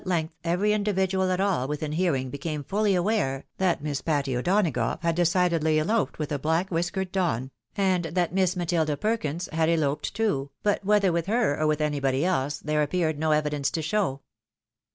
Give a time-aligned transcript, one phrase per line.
[0.03, 5.13] length every individual at aU within hearing became fdly aware, that Miss Patty O'Donagough had
[5.13, 9.53] decidedly eloped with a black whiskered Don, and that Miss Matilda Perkins X 2 372
[9.53, 9.69] THE ■WIDOTV MAEKIED.
[9.69, 13.69] had eloped too, but whether with her or with anybody else, there appeared no evidence
[13.69, 14.21] to show.